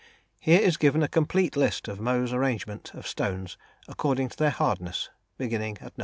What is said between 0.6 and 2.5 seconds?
given a complete list of Mohs's